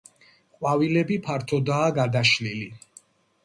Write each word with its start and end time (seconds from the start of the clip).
ყვავილები 0.61 1.19
ფართოდაა 1.29 1.95
გადაშლილი. 2.01 2.69